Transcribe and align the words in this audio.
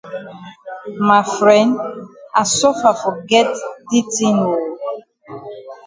Ma 1.07 1.19
fren 1.35 1.69
I 2.41 2.43
suffer 2.59 2.93
for 3.01 3.15
get 3.29 3.49
di 3.89 4.01
tin 4.13 4.37
oo. 4.51 4.59